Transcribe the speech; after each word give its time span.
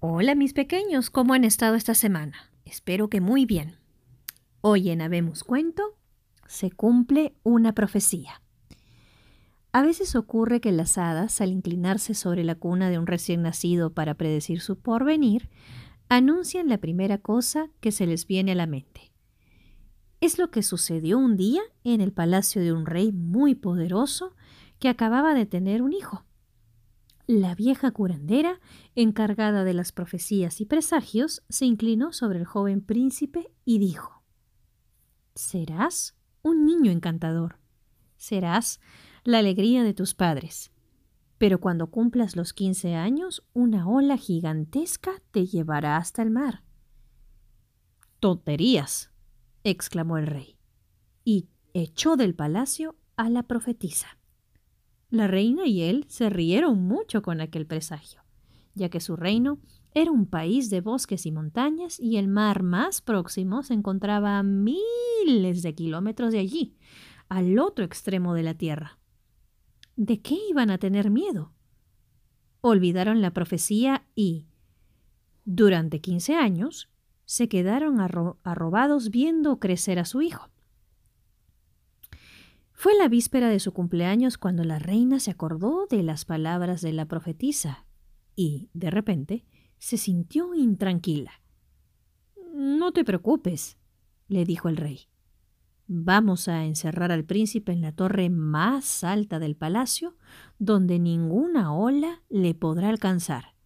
Hola 0.00 0.36
mis 0.36 0.52
pequeños, 0.52 1.10
¿cómo 1.10 1.34
han 1.34 1.42
estado 1.42 1.74
esta 1.74 1.92
semana? 1.92 2.52
Espero 2.64 3.10
que 3.10 3.20
muy 3.20 3.46
bien. 3.46 3.78
Hoy 4.60 4.90
en 4.90 5.02
Habemos 5.02 5.42
Cuento 5.42 5.96
se 6.46 6.70
cumple 6.70 7.34
una 7.42 7.74
profecía. 7.74 8.40
A 9.72 9.82
veces 9.82 10.14
ocurre 10.14 10.60
que 10.60 10.70
las 10.70 10.98
hadas, 10.98 11.40
al 11.40 11.50
inclinarse 11.50 12.14
sobre 12.14 12.44
la 12.44 12.54
cuna 12.54 12.90
de 12.90 12.98
un 13.00 13.08
recién 13.08 13.42
nacido 13.42 13.92
para 13.92 14.14
predecir 14.14 14.60
su 14.60 14.78
porvenir, 14.78 15.48
anuncian 16.08 16.68
la 16.68 16.78
primera 16.78 17.18
cosa 17.18 17.68
que 17.80 17.90
se 17.90 18.06
les 18.06 18.24
viene 18.24 18.52
a 18.52 18.54
la 18.54 18.68
mente. 18.68 19.10
Es 20.20 20.38
lo 20.38 20.52
que 20.52 20.62
sucedió 20.62 21.18
un 21.18 21.36
día 21.36 21.62
en 21.82 22.00
el 22.02 22.12
palacio 22.12 22.62
de 22.62 22.72
un 22.72 22.86
rey 22.86 23.10
muy 23.10 23.56
poderoso 23.56 24.36
que 24.78 24.88
acababa 24.88 25.34
de 25.34 25.46
tener 25.46 25.82
un 25.82 25.92
hijo. 25.92 26.24
La 27.30 27.54
vieja 27.54 27.90
curandera, 27.90 28.58
encargada 28.94 29.62
de 29.62 29.74
las 29.74 29.92
profecías 29.92 30.62
y 30.62 30.64
presagios, 30.64 31.42
se 31.50 31.66
inclinó 31.66 32.14
sobre 32.14 32.38
el 32.38 32.46
joven 32.46 32.80
príncipe 32.80 33.52
y 33.66 33.78
dijo 33.78 34.22
Serás 35.34 36.16
un 36.40 36.64
niño 36.64 36.90
encantador. 36.90 37.58
Serás 38.16 38.80
la 39.24 39.40
alegría 39.40 39.84
de 39.84 39.92
tus 39.92 40.14
padres. 40.14 40.72
Pero 41.36 41.60
cuando 41.60 41.90
cumplas 41.90 42.34
los 42.34 42.54
quince 42.54 42.94
años, 42.94 43.46
una 43.52 43.86
ola 43.86 44.16
gigantesca 44.16 45.12
te 45.30 45.44
llevará 45.44 45.98
hasta 45.98 46.22
el 46.22 46.30
mar. 46.30 46.62
Tonterías, 48.20 49.12
exclamó 49.64 50.16
el 50.16 50.28
rey, 50.28 50.56
y 51.24 51.50
echó 51.74 52.16
del 52.16 52.34
palacio 52.34 52.96
a 53.16 53.28
la 53.28 53.42
profetisa. 53.42 54.17
La 55.10 55.26
reina 55.26 55.66
y 55.66 55.82
él 55.82 56.04
se 56.08 56.28
rieron 56.28 56.82
mucho 56.82 57.22
con 57.22 57.40
aquel 57.40 57.66
presagio, 57.66 58.22
ya 58.74 58.90
que 58.90 59.00
su 59.00 59.16
reino 59.16 59.58
era 59.94 60.10
un 60.10 60.26
país 60.26 60.68
de 60.68 60.82
bosques 60.82 61.24
y 61.24 61.32
montañas 61.32 61.98
y 61.98 62.18
el 62.18 62.28
mar 62.28 62.62
más 62.62 63.00
próximo 63.00 63.62
se 63.62 63.74
encontraba 63.74 64.38
a 64.38 64.42
miles 64.42 65.62
de 65.62 65.74
kilómetros 65.74 66.32
de 66.32 66.40
allí, 66.40 66.76
al 67.28 67.58
otro 67.58 67.84
extremo 67.84 68.34
de 68.34 68.42
la 68.42 68.54
tierra. 68.54 68.98
¿De 69.96 70.20
qué 70.20 70.36
iban 70.50 70.70
a 70.70 70.78
tener 70.78 71.10
miedo? 71.10 71.52
Olvidaron 72.60 73.22
la 73.22 73.32
profecía 73.32 74.06
y, 74.14 74.46
durante 75.44 76.00
quince 76.00 76.34
años, 76.34 76.90
se 77.24 77.48
quedaron 77.48 78.00
arrobados 78.00 79.10
viendo 79.10 79.58
crecer 79.58 79.98
a 79.98 80.04
su 80.04 80.20
hijo. 80.22 80.50
Fue 82.80 82.96
la 82.96 83.08
víspera 83.08 83.48
de 83.48 83.58
su 83.58 83.72
cumpleaños 83.72 84.38
cuando 84.38 84.62
la 84.62 84.78
reina 84.78 85.18
se 85.18 85.32
acordó 85.32 85.88
de 85.90 86.04
las 86.04 86.24
palabras 86.24 86.80
de 86.80 86.92
la 86.92 87.06
profetisa 87.06 87.86
y, 88.36 88.70
de 88.72 88.92
repente, 88.92 89.44
se 89.78 89.96
sintió 89.96 90.54
intranquila. 90.54 91.32
No 92.54 92.92
te 92.92 93.04
preocupes, 93.04 93.78
le 94.28 94.44
dijo 94.44 94.68
el 94.68 94.76
rey. 94.76 95.08
Vamos 95.88 96.46
a 96.46 96.66
encerrar 96.66 97.10
al 97.10 97.24
príncipe 97.24 97.72
en 97.72 97.80
la 97.80 97.90
torre 97.90 98.30
más 98.30 99.02
alta 99.02 99.40
del 99.40 99.56
palacio, 99.56 100.16
donde 100.60 101.00
ninguna 101.00 101.74
ola 101.74 102.22
le 102.28 102.54
podrá 102.54 102.90
alcanzar. 102.90 103.56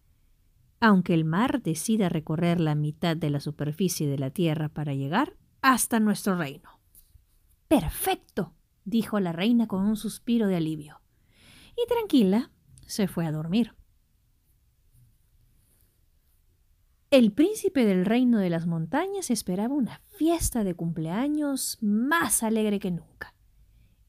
Aunque 0.79 1.13
el 1.13 1.23
mar 1.23 1.61
decida 1.61 2.09
recorrer 2.09 2.59
la 2.59 2.73
mitad 2.73 3.15
de 3.15 3.29
la 3.29 3.41
superficie 3.41 4.07
de 4.07 4.17
la 4.17 4.31
tierra 4.31 4.69
para 4.69 4.95
llegar 4.95 5.37
hasta 5.61 5.99
nuestro 5.99 6.35
reino. 6.35 6.79
Perfecto, 7.67 8.55
dijo 8.85 9.19
la 9.19 9.31
reina 9.31 9.67
con 9.67 9.83
un 9.83 9.95
suspiro 9.95 10.47
de 10.47 10.55
alivio. 10.55 11.01
Y 11.75 11.87
tranquila, 11.87 12.51
se 12.85 13.07
fue 13.07 13.25
a 13.25 13.31
dormir. 13.31 13.75
El 17.09 17.31
príncipe 17.31 17.85
del 17.85 18.05
reino 18.05 18.39
de 18.39 18.49
las 18.49 18.65
montañas 18.65 19.29
esperaba 19.29 19.75
una 19.75 20.01
fiesta 20.17 20.63
de 20.63 20.73
cumpleaños 20.73 21.77
más 21.81 22.41
alegre 22.41 22.79
que 22.79 22.91
nunca. 22.91 23.35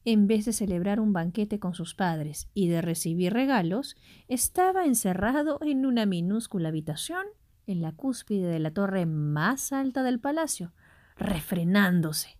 En 0.05 0.27
vez 0.27 0.45
de 0.45 0.53
celebrar 0.53 0.99
un 0.99 1.13
banquete 1.13 1.59
con 1.59 1.73
sus 1.73 1.95
padres 1.95 2.49
y 2.53 2.67
de 2.67 2.81
recibir 2.81 3.33
regalos, 3.33 3.95
estaba 4.27 4.85
encerrado 4.85 5.59
en 5.61 5.85
una 5.85 6.05
minúscula 6.05 6.69
habitación 6.69 7.25
en 7.67 7.81
la 7.81 7.91
cúspide 7.91 8.47
de 8.47 8.59
la 8.59 8.71
torre 8.71 9.05
más 9.05 9.71
alta 9.71 10.03
del 10.03 10.19
palacio, 10.19 10.73
refrenándose 11.15 12.37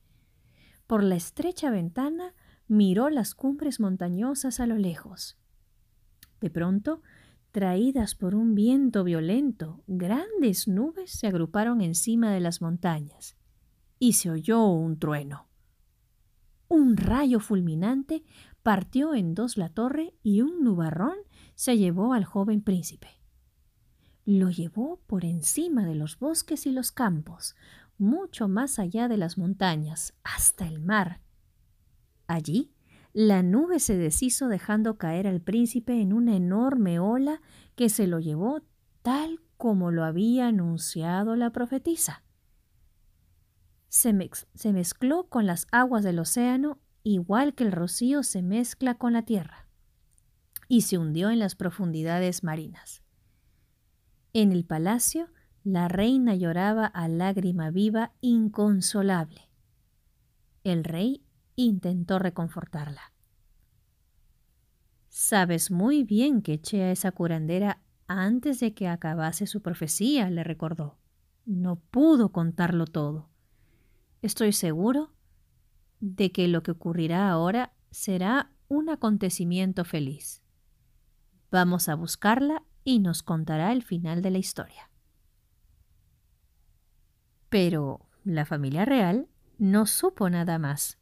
por 0.87 1.03
la 1.03 1.15
estrecha 1.15 1.71
ventana 1.71 2.33
miró 2.67 3.09
las 3.09 3.35
cumbres 3.35 3.79
montañosas 3.79 4.59
a 4.59 4.67
lo 4.67 4.77
lejos. 4.77 5.37
De 6.41 6.49
pronto, 6.49 7.01
traídas 7.51 8.15
por 8.15 8.35
un 8.35 8.55
viento 8.55 9.03
violento, 9.03 9.83
grandes 9.87 10.67
nubes 10.67 11.11
se 11.11 11.27
agruparon 11.27 11.81
encima 11.81 12.31
de 12.31 12.39
las 12.39 12.61
montañas 12.61 13.37
y 13.99 14.13
se 14.13 14.29
oyó 14.29 14.65
un 14.67 14.99
trueno. 14.99 15.47
Un 16.67 16.97
rayo 16.97 17.39
fulminante 17.39 18.23
partió 18.63 19.13
en 19.13 19.35
dos 19.35 19.57
la 19.57 19.69
torre 19.69 20.15
y 20.23 20.41
un 20.41 20.63
nubarrón 20.63 21.17
se 21.53 21.77
llevó 21.77 22.13
al 22.13 22.25
joven 22.25 22.61
príncipe. 22.61 23.07
Lo 24.25 24.49
llevó 24.49 24.99
por 25.05 25.23
encima 25.23 25.85
de 25.85 25.93
los 25.93 26.17
bosques 26.17 26.65
y 26.65 26.71
los 26.71 26.91
campos, 26.91 27.55
mucho 27.97 28.47
más 28.47 28.79
allá 28.79 29.07
de 29.07 29.17
las 29.17 29.37
montañas, 29.37 30.13
hasta 30.23 30.67
el 30.67 30.79
mar. 30.79 31.21
Allí, 32.27 32.73
la 33.13 33.43
nube 33.43 33.79
se 33.79 33.97
deshizo 33.97 34.47
dejando 34.47 34.97
caer 34.97 35.27
al 35.27 35.41
príncipe 35.41 36.01
en 36.01 36.11
una 36.11 36.35
enorme 36.35 36.99
ola 36.99 37.41
que 37.75 37.89
se 37.89 38.07
lo 38.07 38.19
llevó 38.19 38.61
tal 39.01 39.39
como 39.57 39.91
lo 39.91 40.03
había 40.03 40.47
anunciado 40.47 41.35
la 41.35 41.51
profetisa. 41.51 42.23
Se, 43.87 44.13
se, 44.53 44.73
mezcló 44.73 45.29
con 45.29 45.45
las 45.45 45.67
aguas 45.71 46.03
del 46.03 46.19
océano 46.19 46.79
igual 47.03 47.53
que 47.53 47.63
el 47.63 47.71
rocío 47.71 48.23
se 48.23 48.41
mezcla 48.41 48.95
con 48.95 49.13
la 49.13 49.21
tierra, 49.21 49.69
y 50.67 50.81
se 50.81 50.97
hundió 50.97 51.29
en 51.29 51.39
las 51.39 51.55
profundidades 51.55 52.43
marinas. 52.43 53.03
En 54.33 54.51
el 54.51 54.65
palacio 54.65 55.29
la 55.65 55.87
reina 55.87 56.35
lloraba 56.35 56.85
a 56.85 57.07
lágrima 57.07 57.71
viva 57.71 58.13
inconsolable. 58.21 59.49
El 60.63 60.83
rey 60.83 61.25
intentó 61.55 62.19
reconfortarla. 62.19 63.13
Sabes 65.09 65.71
muy 65.71 66.03
bien 66.03 66.43
que 66.43 66.53
eché 66.53 66.83
a 66.83 66.91
esa 66.91 67.11
curandera 67.11 67.81
antes 68.05 68.59
de 68.59 68.75
que 68.75 68.87
acabase 68.87 69.47
su 69.47 69.63
profecía, 69.63 70.29
le 70.29 70.43
recordó. 70.43 70.99
No 71.45 71.77
pudo 71.77 72.31
contarlo 72.31 72.85
todo. 72.85 73.31
Estoy 74.21 74.53
seguro 74.53 75.15
de 75.99 76.31
que 76.31 76.47
lo 76.47 76.61
que 76.61 76.71
ocurrirá 76.71 77.27
ahora 77.31 77.73
será 77.89 78.51
un 78.67 78.89
acontecimiento 78.89 79.83
feliz. 79.83 80.43
Vamos 81.49 81.89
a 81.89 81.95
buscarla 81.95 82.61
y 82.83 82.99
nos 82.99 83.23
contará 83.23 83.71
el 83.71 83.81
final 83.81 84.21
de 84.21 84.29
la 84.29 84.37
historia. 84.37 84.91
Pero 87.49 88.05
la 88.23 88.45
familia 88.45 88.85
real 88.85 89.27
no 89.57 89.85
supo 89.85 90.29
nada 90.29 90.59
más, 90.59 90.97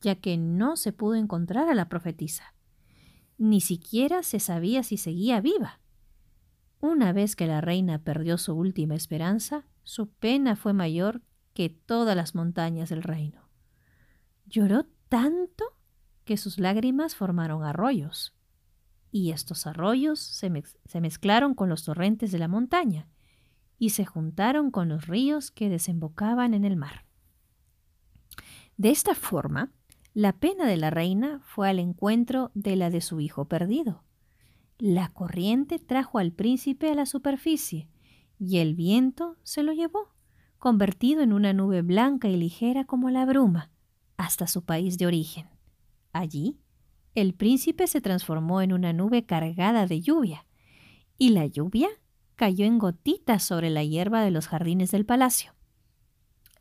ya 0.00 0.16
que 0.16 0.36
no 0.36 0.76
se 0.76 0.92
pudo 0.92 1.14
encontrar 1.14 1.68
a 1.68 1.74
la 1.74 1.88
profetisa. 1.88 2.54
Ni 3.38 3.60
siquiera 3.60 4.22
se 4.22 4.40
sabía 4.40 4.82
si 4.82 4.96
seguía 4.96 5.40
viva. 5.40 5.80
Una 6.80 7.12
vez 7.12 7.36
que 7.36 7.46
la 7.46 7.60
reina 7.60 7.98
perdió 8.02 8.38
su 8.38 8.54
última 8.54 8.94
esperanza, 8.94 9.66
su 9.84 10.08
pena 10.08 10.56
fue 10.56 10.72
mayor 10.72 11.22
que 11.54 11.68
todas 11.68 12.16
las 12.16 12.34
montañas 12.34 12.88
del 12.88 13.02
reino. 13.02 13.48
Lloró 14.46 14.86
tanto 15.08 15.64
que 16.24 16.36
sus 16.36 16.58
lágrimas 16.58 17.14
formaron 17.14 17.64
arroyos, 17.64 18.34
y 19.10 19.30
estos 19.30 19.66
arroyos 19.66 20.20
se, 20.20 20.50
se 20.86 21.00
mezclaron 21.00 21.54
con 21.54 21.68
los 21.68 21.84
torrentes 21.84 22.32
de 22.32 22.38
la 22.38 22.48
montaña, 22.48 23.08
y 23.82 23.90
se 23.90 24.04
juntaron 24.04 24.70
con 24.70 24.88
los 24.88 25.08
ríos 25.08 25.50
que 25.50 25.68
desembocaban 25.68 26.54
en 26.54 26.64
el 26.64 26.76
mar. 26.76 27.04
De 28.76 28.90
esta 28.90 29.16
forma, 29.16 29.72
la 30.14 30.34
pena 30.38 30.68
de 30.68 30.76
la 30.76 30.90
reina 30.90 31.40
fue 31.42 31.68
al 31.68 31.80
encuentro 31.80 32.52
de 32.54 32.76
la 32.76 32.90
de 32.90 33.00
su 33.00 33.18
hijo 33.18 33.46
perdido. 33.46 34.04
La 34.78 35.08
corriente 35.08 35.80
trajo 35.80 36.20
al 36.20 36.30
príncipe 36.30 36.92
a 36.92 36.94
la 36.94 37.06
superficie 37.06 37.88
y 38.38 38.58
el 38.58 38.76
viento 38.76 39.36
se 39.42 39.64
lo 39.64 39.72
llevó, 39.72 40.14
convertido 40.58 41.20
en 41.22 41.32
una 41.32 41.52
nube 41.52 41.82
blanca 41.82 42.28
y 42.28 42.36
ligera 42.36 42.84
como 42.84 43.10
la 43.10 43.26
bruma, 43.26 43.72
hasta 44.16 44.46
su 44.46 44.64
país 44.64 44.96
de 44.96 45.06
origen. 45.06 45.48
Allí, 46.12 46.60
el 47.16 47.34
príncipe 47.34 47.88
se 47.88 48.00
transformó 48.00 48.62
en 48.62 48.72
una 48.72 48.92
nube 48.92 49.26
cargada 49.26 49.88
de 49.88 50.00
lluvia, 50.00 50.46
y 51.18 51.30
la 51.30 51.46
lluvia 51.46 51.88
cayó 52.36 52.64
en 52.64 52.78
gotitas 52.78 53.42
sobre 53.42 53.70
la 53.70 53.84
hierba 53.84 54.22
de 54.22 54.30
los 54.30 54.48
jardines 54.48 54.90
del 54.90 55.06
palacio. 55.06 55.54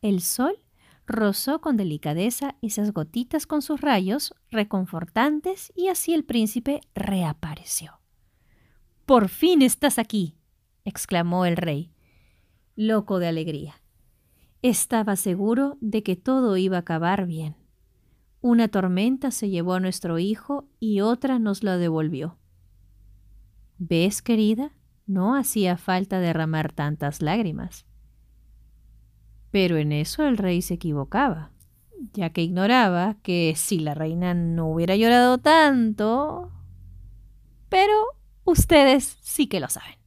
El 0.02 0.22
sol 0.22 0.60
rozó 1.06 1.62
con 1.62 1.78
delicadeza 1.78 2.56
esas 2.62 2.94
gotitas 2.94 3.46
con 3.46 3.62
sus 3.62 3.82
rayos 3.82 4.34
reconfortantes 4.50 5.72
y 5.76 5.88
así 5.88 6.14
el 6.14 6.24
príncipe 6.24 6.82
reapareció. 6.96 8.00
Por 9.06 9.30
fin 9.30 9.62
estás 9.62 10.00
aquí, 10.00 10.36
exclamó 10.86 11.46
el 11.46 11.58
rey, 11.58 11.92
loco 12.76 13.20
de 13.20 13.28
alegría. 13.28 13.82
Estaba 14.62 15.16
seguro 15.16 15.78
de 15.82 16.04
que 16.04 16.16
todo 16.16 16.56
iba 16.56 16.78
a 16.78 16.82
acabar 16.82 17.26
bien. 17.26 17.56
Una 18.42 18.68
tormenta 18.68 19.32
se 19.32 19.50
llevó 19.50 19.74
a 19.74 19.80
nuestro 19.80 20.18
hijo 20.18 20.68
y 20.80 21.02
otra 21.02 21.40
nos 21.40 21.64
lo 21.64 21.78
devolvió. 21.78 22.38
¿Ves, 23.78 24.22
querida? 24.22 24.72
No 25.12 25.36
hacía 25.36 25.76
falta 25.76 26.22
derramar 26.22 26.72
tantas 26.72 27.22
lágrimas. 27.22 27.86
Pero 29.52 29.76
en 29.76 29.92
eso 29.92 30.26
el 30.26 30.38
rey 30.38 30.62
se 30.62 30.76
equivocaba, 30.76 31.52
ya 32.14 32.30
que 32.30 32.44
ignoraba 32.44 33.18
que 33.22 33.54
si 33.58 33.80
la 33.80 33.94
reina 33.94 34.34
no 34.34 34.68
hubiera 34.68 34.96
llorado 34.96 35.38
tanto... 35.38 36.50
Pero 37.68 37.94
ustedes 38.46 39.18
sí 39.22 39.48
que 39.48 39.60
lo 39.60 39.68
saben. 39.68 40.01